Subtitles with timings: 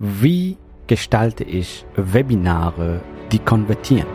[0.00, 3.00] Wie gestalte ich Webinare,
[3.30, 4.08] die konvertieren?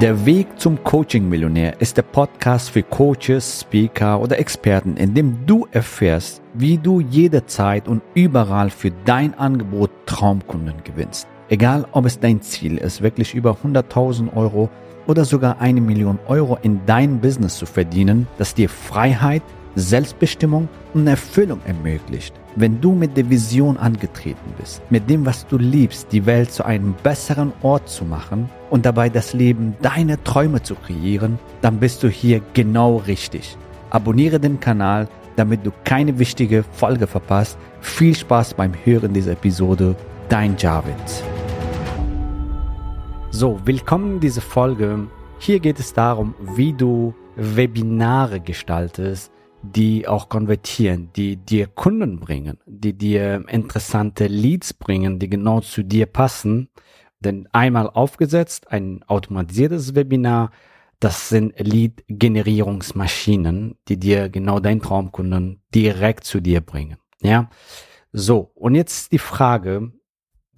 [0.00, 5.66] Der Weg zum Coaching-Millionär ist der Podcast für Coaches, Speaker oder Experten, in dem du
[5.72, 11.26] erfährst, wie du jederzeit und überall für dein Angebot Traumkunden gewinnst.
[11.48, 14.70] Egal, ob es dein Ziel ist, wirklich über 100.000 Euro
[15.08, 19.42] oder sogar eine Million Euro in dein Business zu verdienen, das dir Freiheit,
[19.74, 22.34] Selbstbestimmung und Erfüllung ermöglicht.
[22.56, 26.64] Wenn du mit der Vision angetreten bist, mit dem, was du liebst, die Welt zu
[26.64, 32.04] einem besseren Ort zu machen und dabei das Leben deiner Träume zu kreieren, dann bist
[32.04, 33.56] du hier genau richtig.
[33.90, 37.58] Abonniere den Kanal, damit du keine wichtige Folge verpasst.
[37.80, 39.96] Viel Spaß beim Hören dieser Episode.
[40.28, 40.94] Dein Javid.
[43.30, 45.08] So, willkommen in dieser Folge.
[45.40, 49.32] Hier geht es darum, wie du Webinare gestaltest,
[49.64, 55.82] die auch konvertieren, die dir Kunden bringen, die dir interessante Leads bringen, die genau zu
[55.82, 56.68] dir passen.
[57.20, 60.50] Denn einmal aufgesetzt, ein automatisiertes Webinar,
[61.00, 66.98] das sind Lead-Generierungsmaschinen, die dir genau deinen Traumkunden direkt zu dir bringen.
[67.22, 67.48] Ja,
[68.12, 68.50] so.
[68.54, 69.92] Und jetzt die Frage,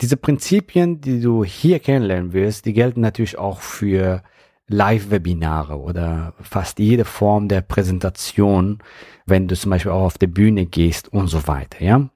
[0.00, 4.24] diese Prinzipien, die du hier kennenlernen wirst, die gelten natürlich auch für
[4.68, 8.78] Live-Webinare oder fast jede Form der Präsentation,
[9.24, 12.08] wenn du zum Beispiel auch auf der Bühne gehst und so weiter, ja.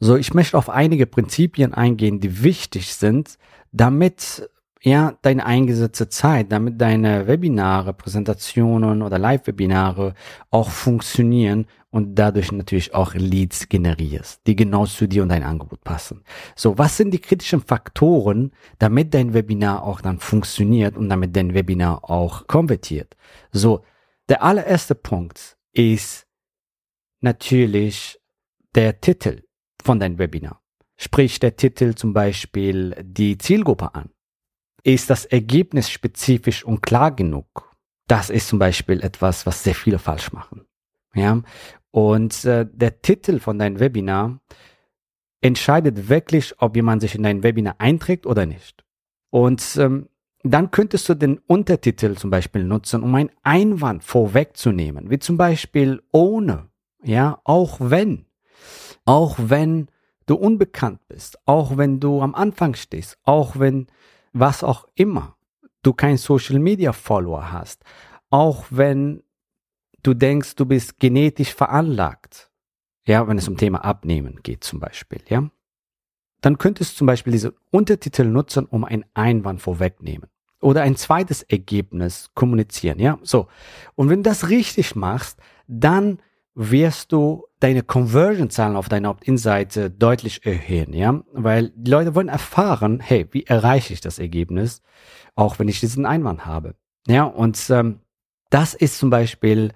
[0.00, 3.38] So, ich möchte auf einige Prinzipien eingehen, die wichtig sind,
[3.70, 4.48] damit
[4.84, 10.14] ja, deine eingesetzte Zeit, damit deine Webinare, Präsentationen oder Live-Webinare
[10.50, 15.84] auch funktionieren und dadurch natürlich auch Leads generierst, die genau zu dir und dein Angebot
[15.84, 16.24] passen.
[16.56, 21.54] So, was sind die kritischen Faktoren, damit dein Webinar auch dann funktioniert und damit dein
[21.54, 23.16] Webinar auch konvertiert?
[23.52, 23.84] So,
[24.28, 26.26] der allererste Punkt ist
[27.20, 28.18] natürlich
[28.74, 29.42] der Titel
[29.84, 30.62] von deinem Webinar.
[30.96, 34.10] Sprich der Titel zum Beispiel die Zielgruppe an
[34.84, 37.76] ist das Ergebnis spezifisch und klar genug?
[38.08, 40.66] Das ist zum Beispiel etwas, was sehr viele falsch machen.
[41.14, 41.42] Ja,
[41.90, 44.40] und äh, der Titel von deinem Webinar
[45.42, 48.84] entscheidet wirklich, ob jemand sich in dein Webinar einträgt oder nicht.
[49.30, 50.08] Und ähm,
[50.42, 56.02] dann könntest du den Untertitel zum Beispiel nutzen, um einen Einwand vorwegzunehmen, wie zum Beispiel
[56.12, 56.68] ohne,
[57.02, 58.26] ja, auch wenn,
[59.04, 59.88] auch wenn
[60.26, 63.86] du unbekannt bist, auch wenn du am Anfang stehst, auch wenn
[64.32, 65.36] was auch immer,
[65.82, 67.84] du kein Social Media Follower hast,
[68.30, 69.22] auch wenn
[70.02, 72.50] du denkst, du bist genetisch veranlagt,
[73.06, 75.50] ja, wenn es um Thema Abnehmen geht zum Beispiel, ja,
[76.40, 80.28] dann könntest du zum Beispiel diese Untertitel nutzen, um einen Einwand vorwegnehmen
[80.60, 83.48] oder ein zweites Ergebnis kommunizieren, ja, so.
[83.94, 86.18] Und wenn du das richtig machst, dann
[86.54, 93.00] wirst du deine Conversion-Zahlen auf deiner Opt-in-Seite deutlich erhöhen, ja, weil die Leute wollen erfahren,
[93.00, 94.82] hey, wie erreiche ich das Ergebnis,
[95.34, 96.74] auch wenn ich diesen Einwand habe,
[97.06, 98.00] ja, und ähm,
[98.50, 99.72] das ist zum Beispiel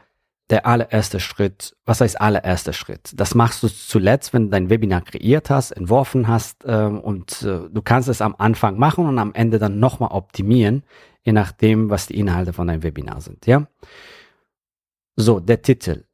[0.51, 1.77] der allererste Schritt.
[1.85, 3.13] Was heißt allererster Schritt?
[3.17, 7.69] Das machst du zuletzt, wenn du dein Webinar kreiert hast, entworfen hast ähm, und äh,
[7.69, 10.85] du kannst es am Anfang machen und am Ende dann nochmal optimieren,
[11.23, 13.67] je nachdem, was die Inhalte von deinem Webinar sind, ja.
[15.17, 16.05] So, der Titel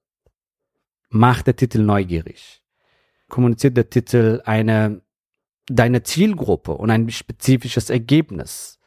[1.11, 2.63] macht der Titel neugierig.
[3.29, 5.03] Kommuniziert der Titel eine,
[5.67, 8.79] deine Zielgruppe und ein spezifisches Ergebnis.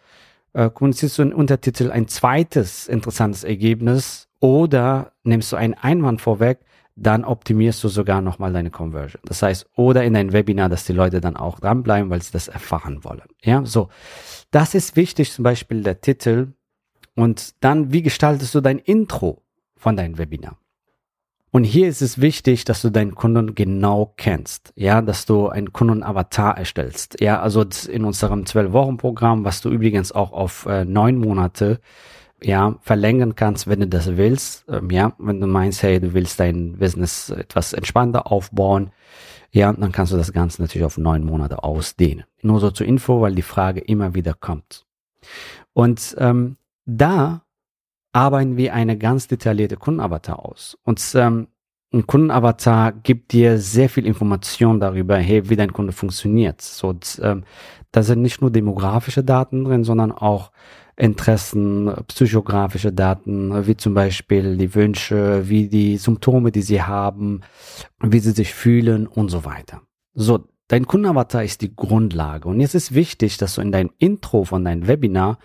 [0.54, 6.60] Äh, kommunizierst du in Untertitel ein zweites interessantes Ergebnis oder nimmst du einen Einwand vorweg,
[6.96, 9.20] dann optimierst du sogar nochmal deine Conversion.
[9.26, 12.48] Das heißt, oder in dein Webinar, dass die Leute dann auch dranbleiben, weil sie das
[12.48, 13.24] erfahren wollen.
[13.44, 13.90] Ja, so.
[14.52, 16.54] Das ist wichtig, zum Beispiel der Titel.
[17.16, 19.42] Und dann, wie gestaltest du dein Intro
[19.78, 20.60] von deinem Webinar?
[21.50, 25.74] Und hier ist es wichtig, dass du deinen Kunden genau kennst, ja, dass du einen
[25.74, 30.86] Kundenavatar erstellst, ja, also in unserem zwölf Wochen Programm, was du übrigens auch auf äh,
[30.86, 31.80] neun Monate
[32.46, 36.40] ja, verlängern kannst, wenn du das willst, ähm, ja, wenn du meinst, hey, du willst
[36.40, 38.92] dein Business etwas entspannter aufbauen,
[39.50, 42.26] ja, dann kannst du das Ganze natürlich auf neun Monate ausdehnen.
[42.44, 44.86] Nur so zur Info, weil die Frage immer wieder kommt.
[45.74, 47.42] Und ähm, da
[48.14, 50.78] arbeiten wir eine ganz detaillierte Kundenavatar aus.
[50.84, 51.48] Und ähm,
[51.91, 56.62] ein Kundenavatar gibt dir sehr viel Information darüber, hey, wie dein Kunde funktioniert.
[56.62, 57.44] So, ähm,
[57.91, 60.52] da sind nicht nur demografische Daten drin, sondern auch
[60.97, 67.42] Interessen, psychografische Daten, wie zum Beispiel die Wünsche, wie die Symptome, die sie haben,
[68.02, 69.82] wie sie sich fühlen und so weiter.
[70.14, 72.47] So, dein Kundenavatar ist die Grundlage.
[72.47, 75.40] Und jetzt ist wichtig, dass du in deinem Intro von deinem Webinar,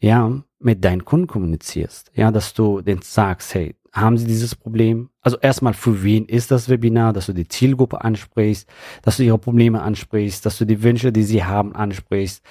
[0.00, 2.10] ja, mit deinen Kunden kommunizierst.
[2.14, 5.10] Ja, dass du den sagst, hey, haben sie dieses Problem?
[5.20, 8.68] Also erstmal, für wen ist das Webinar, dass du die Zielgruppe ansprichst,
[9.02, 12.42] dass du ihre Probleme ansprichst, dass du die Wünsche, die sie haben, ansprichst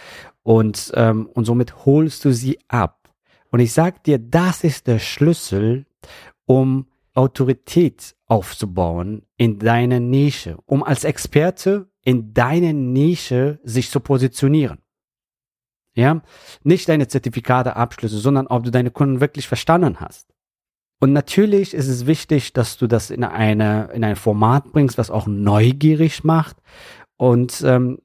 [0.44, 3.14] und, ähm, und somit holst du sie ab.
[3.52, 5.86] Und ich sag dir, das ist der Schlüssel,
[6.46, 14.80] um Autorität aufzubauen in deiner Nische, um als Experte in deiner Nische sich zu positionieren.
[15.94, 16.22] Ja,
[16.64, 20.34] nicht deine Zertifikate, Abschlüsse, sondern ob du deine Kunden wirklich verstanden hast.
[21.02, 25.12] Und natürlich ist es wichtig, dass du das in eine in ein Format bringst, was
[25.12, 26.58] auch neugierig macht
[27.18, 28.00] und ähm,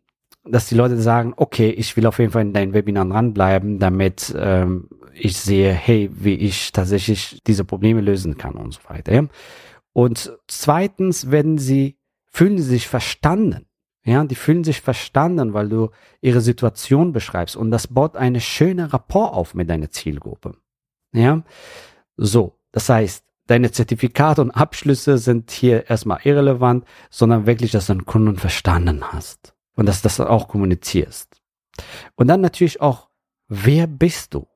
[0.48, 4.34] dass die Leute sagen, okay, ich will auf jeden Fall in deinen Webinaren dranbleiben, damit
[4.38, 9.12] ähm, ich sehe, hey, wie ich tatsächlich diese Probleme lösen kann und so weiter.
[9.14, 9.26] Ja?
[9.92, 13.66] Und zweitens werden sie, fühlen sie sich verstanden.
[14.04, 15.90] Ja, die fühlen sich verstanden, weil du
[16.20, 20.54] ihre Situation beschreibst und das baut eine schöne Rapport auf mit deiner Zielgruppe.
[21.12, 21.42] Ja,
[22.16, 22.56] so.
[22.70, 28.04] Das heißt, deine Zertifikate und Abschlüsse sind hier erstmal irrelevant, sondern wirklich, dass du den
[28.04, 31.40] Kunden verstanden hast und dass du das auch kommunizierst.
[32.16, 33.08] Und dann natürlich auch,
[33.48, 34.46] wer bist du?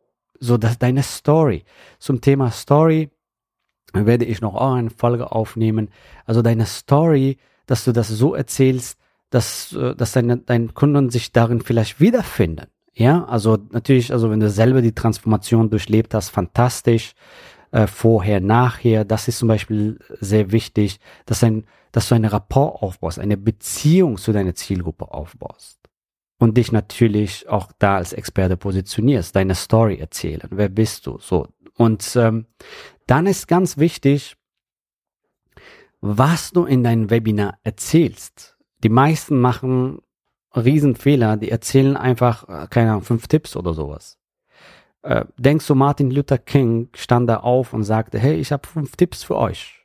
[0.40, 1.64] So, dass deine Story.
[1.98, 3.10] Zum Thema Story
[3.92, 5.90] werde ich noch auch eine Folge aufnehmen.
[6.24, 7.36] Also deine Story,
[7.66, 12.66] dass du das so erzählst, dass, äh, dass deine, deine Kunden sich darin vielleicht wiederfinden.
[12.94, 17.12] Ja, also natürlich, also wenn du selber die Transformation durchlebt hast, fantastisch.
[17.70, 22.82] Äh, vorher, nachher, das ist zum Beispiel sehr wichtig, dass, ein, dass du eine Rapport
[22.82, 25.78] aufbaust, eine Beziehung zu deiner Zielgruppe aufbaust.
[26.38, 30.48] Und dich natürlich auch da als Experte positionierst, deine Story erzählen.
[30.50, 31.18] Wer bist du?
[31.18, 31.48] So.
[31.76, 32.46] Und ähm,
[33.06, 34.36] dann ist ganz wichtig,
[36.00, 38.56] was du in deinem Webinar erzählst.
[38.82, 40.00] Die meisten machen
[40.56, 44.18] Riesenfehler, die erzählen einfach, äh, keine Ahnung, fünf Tipps oder sowas.
[45.02, 48.96] Äh, denkst du, Martin Luther King stand da auf und sagte, hey, ich habe fünf
[48.96, 49.79] Tipps für euch.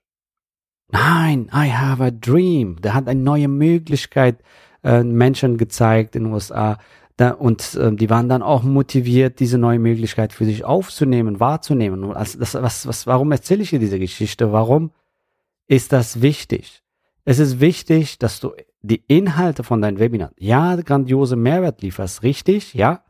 [0.96, 2.82] Nein, I have a dream.
[2.82, 4.38] Der hat eine neue Möglichkeit
[4.82, 6.78] äh, Menschen gezeigt in den USA.
[7.18, 12.06] Da, und äh, die waren dann auch motiviert, diese neue Möglichkeit für sich aufzunehmen, wahrzunehmen.
[12.06, 14.54] Und also das, was, was, warum erzähle ich dir diese Geschichte?
[14.54, 14.92] Warum
[15.68, 16.82] ist das wichtig?
[17.26, 22.74] Es ist wichtig, dass du die Inhalte von deinem Webinar, ja, grandiose Mehrwert lieferst, richtig,
[22.74, 23.04] ja,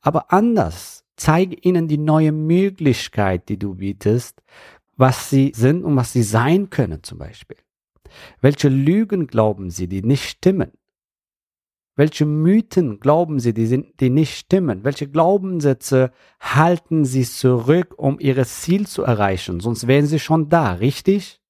[0.00, 1.02] aber anders.
[1.16, 4.42] Zeige ihnen die neue Möglichkeit, die du bietest,
[4.96, 7.58] was sie sind und was sie sein können zum Beispiel.
[8.40, 10.72] Welche Lügen glauben sie, die nicht stimmen?
[11.96, 14.84] Welche Mythen glauben sie, die, sind, die nicht stimmen?
[14.84, 19.60] Welche Glaubenssätze halten sie zurück, um ihr Ziel zu erreichen?
[19.60, 21.40] Sonst wären sie schon da, richtig?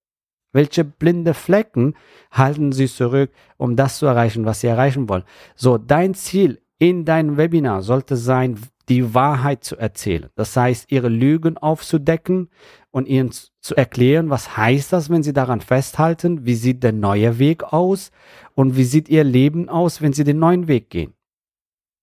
[0.53, 1.97] Welche blinde Flecken
[2.31, 5.25] halten sie zurück, um das zu erreichen, was sie erreichen wollen?
[5.57, 8.59] So, dein Ziel in deinem Webinar sollte sein,
[8.89, 10.29] die Wahrheit zu erzählen.
[10.35, 12.51] Das heißt, ihre Lügen aufzudecken
[12.91, 13.31] und ihnen
[13.61, 18.11] zu erklären, was heißt das, wenn sie daran festhalten, wie sieht der neue Weg aus
[18.55, 21.15] und wie sieht ihr Leben aus, wenn sie den neuen Weg gehen.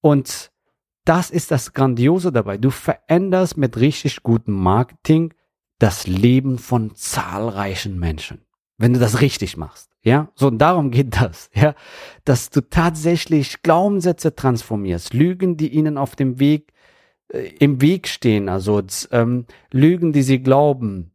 [0.02, 0.52] Und
[1.06, 2.58] das ist das Grandiose dabei.
[2.58, 5.34] Du veränderst mit richtig gutem Marketing
[5.80, 8.46] das Leben von zahlreichen Menschen,
[8.78, 9.90] wenn du das richtig machst.
[10.04, 11.76] Ja, so darum geht das, ja,
[12.26, 16.73] dass du tatsächlich Glaubenssätze transformierst, Lügen, die ihnen auf dem Weg
[17.34, 18.82] im Weg stehen, also
[19.12, 21.12] ähm, Lügen, die sie glauben,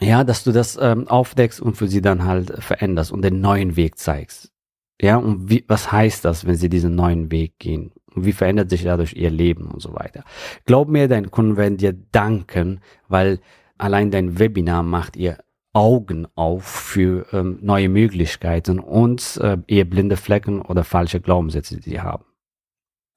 [0.00, 3.76] ja, dass du das ähm, aufdeckst und für sie dann halt veränderst und den neuen
[3.76, 4.52] Weg zeigst.
[5.00, 7.92] Ja, und wie, was heißt das, wenn sie diesen neuen Weg gehen?
[8.14, 10.24] Und wie verändert sich dadurch ihr Leben und so weiter?
[10.64, 13.40] Glaub mir, deine Kunden werden dir danken, weil
[13.78, 15.38] allein dein Webinar macht ihr
[15.72, 21.90] Augen auf für ähm, neue Möglichkeiten und äh, eher blinde Flecken oder falsche Glaubenssätze, die
[21.90, 22.24] sie haben.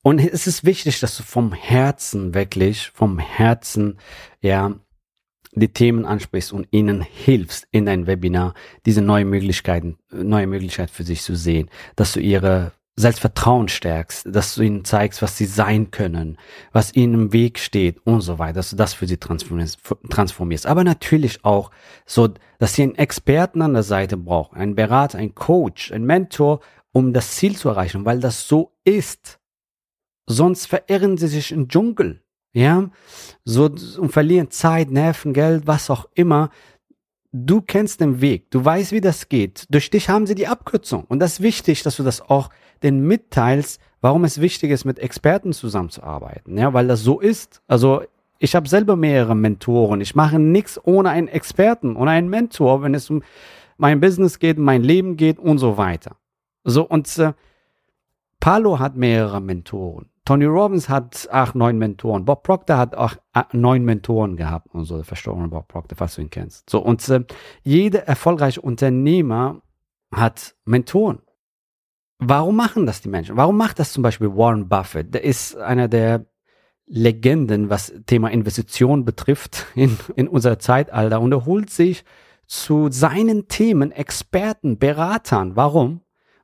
[0.03, 3.97] Und es ist wichtig, dass du vom Herzen wirklich, vom Herzen,
[4.41, 4.75] ja,
[5.55, 8.53] die Themen ansprichst und ihnen hilfst in dein Webinar,
[8.85, 14.55] diese neue Möglichkeiten, neue Möglichkeit für sich zu sehen, dass du ihre Selbstvertrauen stärkst, dass
[14.55, 16.37] du ihnen zeigst, was sie sein können,
[16.73, 20.67] was ihnen im Weg steht und so weiter, dass du das für sie transformierst.
[20.67, 21.71] Aber natürlich auch
[22.05, 22.29] so,
[22.59, 26.59] dass sie einen Experten an der Seite brauchen, einen Berater, einen Coach, einen Mentor,
[26.91, 29.39] um das Ziel zu erreichen, weil das so ist.
[30.33, 32.21] Sonst verirren sie sich im Dschungel,
[32.53, 32.89] ja,
[33.45, 36.49] so und verlieren Zeit, Nerven, Geld, was auch immer,
[37.31, 39.65] du kennst den Weg, du weißt, wie das geht.
[39.69, 41.03] Durch dich haben sie die Abkürzung.
[41.05, 42.49] Und das ist wichtig, dass du das auch
[42.83, 46.57] den mitteilst, warum es wichtig ist, mit Experten zusammenzuarbeiten.
[46.57, 47.61] Ja, weil das so ist.
[47.67, 48.03] Also
[48.37, 50.01] ich habe selber mehrere Mentoren.
[50.01, 53.23] Ich mache nichts ohne einen Experten, ohne einen Mentor, wenn es um
[53.77, 56.17] mein Business geht, mein Leben geht und so weiter.
[56.63, 57.33] So und äh,
[58.39, 60.09] Palo hat mehrere Mentoren.
[60.25, 62.23] Tony Robbins hat acht, neun Mentoren.
[62.23, 63.15] Bob Proctor hat auch
[63.51, 66.69] neun Mentoren gehabt und so, der verstorbene Bob Proctor, falls du ihn kennst.
[66.69, 67.25] So, und äh,
[67.63, 69.61] jeder erfolgreiche Unternehmer
[70.13, 71.19] hat Mentoren.
[72.19, 73.35] Warum machen das die Menschen?
[73.35, 75.13] Warum macht das zum Beispiel Warren Buffett?
[75.13, 76.25] Der ist einer der
[76.85, 82.05] Legenden, was Thema Investition betrifft in, in unser Zeitalter und er holt sich
[82.45, 85.55] zu seinen Themen Experten, Beratern.
[85.55, 86.01] Warum?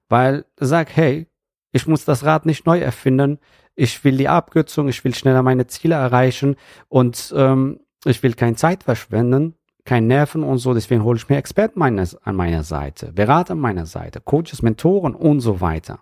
[0.09, 1.27] Weil er sagt, hey,
[1.71, 3.39] ich muss das Rad nicht neu erfinden.
[3.79, 6.57] Ich will die Abkürzung, ich will schneller meine Ziele erreichen
[6.89, 9.55] und ähm, ich will keine Zeit verschwenden,
[9.85, 10.73] kein Nerven und so.
[10.73, 15.15] Deswegen hole ich mir Experten meines, an meiner Seite, Berater an meiner Seite, Coaches, Mentoren
[15.15, 16.01] und so weiter.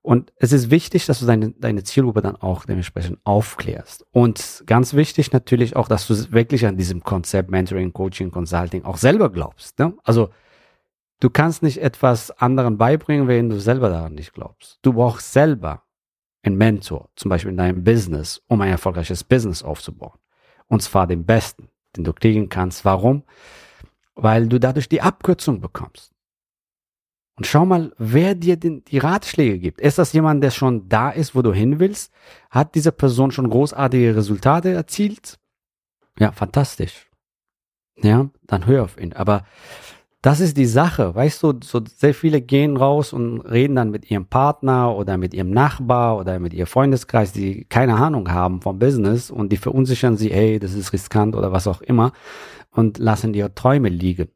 [0.00, 4.06] Und es ist wichtig, dass du deine, deine Zielgruppe dann auch dementsprechend aufklärst.
[4.12, 8.96] Und ganz wichtig natürlich auch, dass du wirklich an diesem Konzept Mentoring, Coaching, Consulting auch
[8.96, 9.78] selber glaubst.
[9.78, 9.92] Ne?
[10.04, 10.30] Also
[11.20, 14.78] du kannst nicht etwas anderen beibringen, wenn du selber daran nicht glaubst.
[14.80, 15.82] Du brauchst selber
[16.46, 20.18] einen Mentor, zum Beispiel in deinem Business, um ein erfolgreiches Business aufzubauen.
[20.68, 22.84] Und zwar den besten, den du kriegen kannst.
[22.84, 23.24] Warum?
[24.14, 26.12] Weil du dadurch die Abkürzung bekommst.
[27.36, 29.80] Und schau mal, wer dir den, die Ratschläge gibt.
[29.80, 32.10] Ist das jemand, der schon da ist, wo du hin willst?
[32.50, 35.38] Hat diese Person schon großartige Resultate erzielt?
[36.18, 37.10] Ja, fantastisch.
[38.02, 39.12] Ja, dann hör auf ihn.
[39.12, 39.44] Aber
[40.22, 44.10] das ist die Sache, weißt du, so sehr viele gehen raus und reden dann mit
[44.10, 48.78] ihrem Partner oder mit ihrem Nachbar oder mit ihrem Freundeskreis, die keine Ahnung haben vom
[48.78, 52.12] Business und die verunsichern sie, hey, das ist riskant oder was auch immer
[52.72, 54.28] und lassen ihre Träume liegen.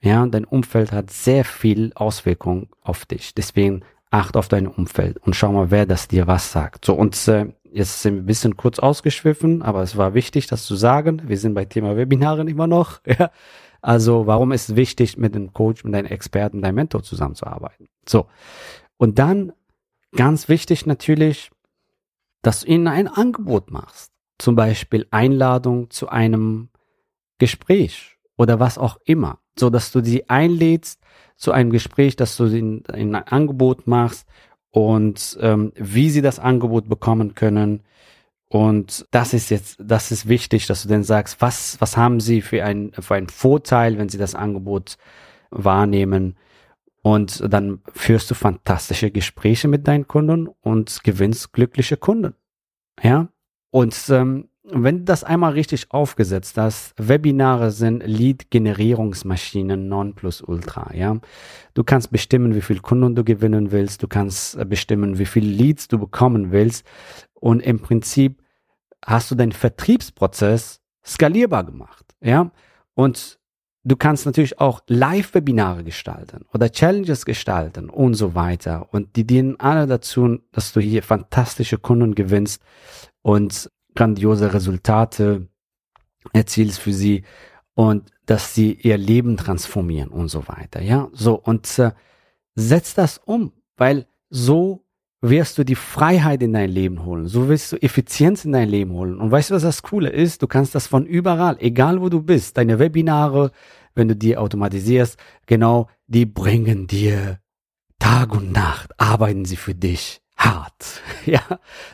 [0.00, 3.34] Ja, dein Umfeld hat sehr viel Auswirkung auf dich.
[3.34, 6.84] Deswegen acht auf dein Umfeld und schau mal, wer das dir was sagt.
[6.84, 10.64] So, und äh, jetzt sind wir ein bisschen kurz ausgeschwiffen, aber es war wichtig, das
[10.64, 11.22] zu sagen.
[11.26, 13.00] Wir sind bei Thema Webinaren immer noch.
[13.18, 13.30] Ja.
[13.80, 17.88] Also, warum ist es wichtig, mit dem Coach, mit deinem Experten, deinem Mentor zusammenzuarbeiten?
[18.08, 18.26] So.
[18.96, 19.52] Und dann,
[20.16, 21.50] ganz wichtig natürlich,
[22.42, 24.12] dass du ihnen ein Angebot machst.
[24.38, 26.68] Zum Beispiel Einladung zu einem
[27.38, 31.00] Gespräch oder was auch immer so dass du sie einlädst
[31.36, 34.26] zu einem Gespräch, dass du ihnen ein Angebot machst
[34.70, 37.82] und ähm, wie sie das Angebot bekommen können.
[38.48, 42.40] Und das ist jetzt, das ist wichtig, dass du dann sagst, was, was haben sie
[42.40, 44.96] für ein, für einen Vorteil, wenn sie das Angebot
[45.50, 46.36] wahrnehmen.
[47.02, 52.34] Und dann führst du fantastische Gespräche mit deinen Kunden und gewinnst glückliche Kunden.
[53.02, 53.28] Ja.
[53.70, 60.94] Und ähm, wenn du das einmal richtig aufgesetzt hast, Webinare sind Lead-Generierungsmaschinen non plus ultra,
[60.94, 61.18] ja.
[61.74, 65.44] Du kannst bestimmen, wie viel Kunden du gewinnen willst, du kannst äh, bestimmen, wie viel
[65.44, 66.84] Leads du bekommen willst
[67.40, 68.42] und im Prinzip
[69.04, 72.50] hast du deinen Vertriebsprozess skalierbar gemacht, ja.
[72.94, 73.38] Und
[73.84, 79.58] du kannst natürlich auch Live-Webinare gestalten oder Challenges gestalten und so weiter und die dienen
[79.60, 82.62] alle dazu, dass du hier fantastische Kunden gewinnst
[83.22, 85.48] und grandiose Resultate
[86.32, 87.24] erzielst für sie
[87.74, 90.82] und dass sie ihr Leben transformieren und so weiter.
[90.82, 91.92] Ja, so und äh,
[92.54, 94.84] setz das um, weil so
[95.20, 97.26] wirst du die Freiheit in dein Leben holen.
[97.26, 99.18] So wirst du Effizienz in dein Leben holen.
[99.18, 100.42] Und weißt du, was das Coole ist?
[100.42, 102.56] Du kannst das von überall, egal wo du bist.
[102.56, 103.50] Deine Webinare,
[103.94, 107.40] wenn du die automatisierst, genau, die bringen dir
[107.98, 111.02] Tag und Nacht, arbeiten sie für dich hart.
[111.26, 111.42] Ja,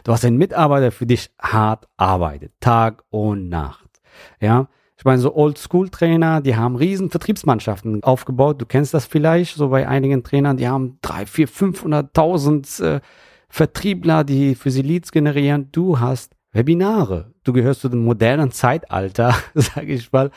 [0.04, 4.00] du hast einen Mitarbeiter, der für dich hart arbeitet, Tag und Nacht.
[4.40, 8.60] Ja, ich meine, so Old-School-Trainer, die haben riesen Vertriebsmannschaften aufgebaut.
[8.60, 13.00] Du kennst das vielleicht, so bei einigen Trainern, die haben drei, vier, 500.000 äh,
[13.48, 15.68] Vertriebler, die für sie Leads generieren.
[15.72, 17.32] Du hast Webinare.
[17.42, 20.30] Du gehörst zu dem modernen Zeitalter, sage ich mal,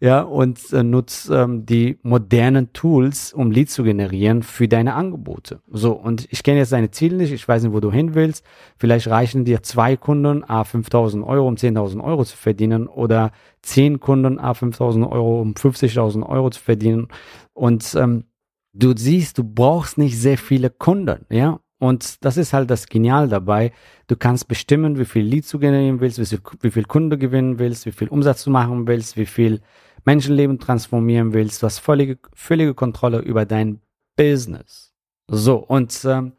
[0.00, 5.60] ja, und äh, nutzt ähm, die modernen Tools, um Leads zu generieren für deine Angebote.
[5.68, 8.44] So, und ich kenne jetzt deine Ziele nicht, ich weiß nicht, wo du hin willst.
[8.78, 13.32] Vielleicht reichen dir zwei Kunden, a 5.000 Euro, um 10.000 Euro zu verdienen oder
[13.62, 17.08] zehn Kunden, a 5.000 Euro, um 50.000 Euro zu verdienen.
[17.52, 18.24] Und ähm,
[18.72, 23.28] du siehst, du brauchst nicht sehr viele Kunden, ja, und das ist halt das Genial
[23.28, 23.72] dabei.
[24.06, 27.58] Du kannst bestimmen, wie viel Leads du generieren willst, wie viel, wie viel Kunde gewinnen
[27.58, 29.60] willst, wie viel Umsatz du machen willst, wie viel
[30.04, 31.62] Menschenleben transformieren willst.
[31.62, 33.80] Du hast völlige, völlige Kontrolle über dein
[34.16, 34.94] Business.
[35.28, 36.32] So, und ähm,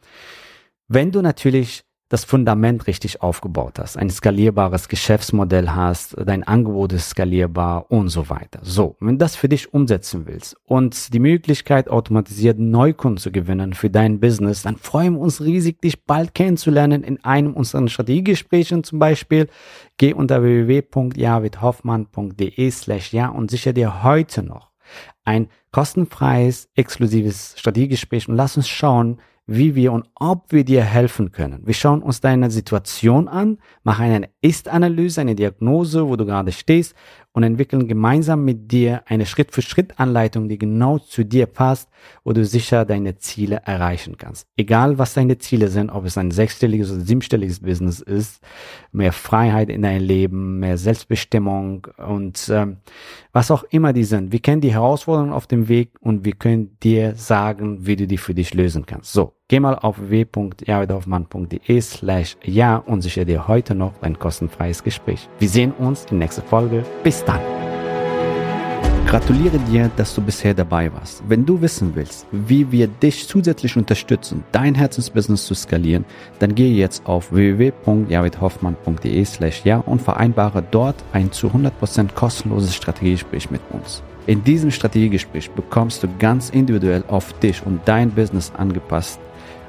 [0.88, 7.10] wenn du natürlich das Fundament richtig aufgebaut hast, ein skalierbares Geschäftsmodell hast, dein Angebot ist
[7.10, 8.62] skalierbar und so weiter.
[8.64, 13.74] So, wenn du das für dich umsetzen willst und die Möglichkeit automatisiert Neukunden zu gewinnen
[13.74, 18.86] für dein Business, dann freuen wir uns riesig, dich bald kennenzulernen in einem unserer Strategiegesprächen
[18.86, 19.50] zum Beispiel.
[19.98, 24.72] Geh unter www.javidhoffmann.de slash ja und sicher dir heute noch
[25.26, 31.32] ein kostenfreies, exklusives Strategiegespräch und lass uns schauen, wie wir und ob wir dir helfen
[31.32, 31.62] können.
[31.66, 36.96] Wir schauen uns deine Situation an, machen eine Ist-Analyse, eine Diagnose, wo du gerade stehst
[37.38, 41.88] und entwickeln gemeinsam mit dir eine Schritt-für-Schritt-Anleitung, die genau zu dir passt,
[42.24, 44.48] wo du sicher deine Ziele erreichen kannst.
[44.58, 48.42] Egal, was deine Ziele sind, ob es ein sechsstelliges oder siebenstelliges Business ist,
[48.92, 52.78] mehr Freiheit in dein Leben, mehr Selbstbestimmung und ähm,
[53.32, 54.32] was auch immer die sind.
[54.32, 58.18] Wir kennen die Herausforderungen auf dem Weg und wir können dir sagen, wie du die
[58.18, 59.14] für dich lösen kannst.
[59.14, 65.30] So, geh mal auf www.jaredorfmann.de slash ja und sichere dir heute noch ein kostenfreies Gespräch.
[65.40, 66.84] Wir sehen uns in der nächsten Folge.
[67.04, 67.40] Bis dann.
[69.06, 71.24] Gratuliere dir, dass du bisher dabei warst.
[71.30, 76.04] Wenn du wissen willst, wie wir dich zusätzlich unterstützen, dein Herzensbusiness zu skalieren,
[76.40, 83.50] dann gehe jetzt auf www.javidhoffmann.de slash ja und vereinbare dort ein zu 100% kostenloses Strategiegespräch
[83.50, 84.04] mit uns.
[84.26, 89.22] In diesem Strategiegespräch bekommst du ganz individuell auf dich und dein Business angepasst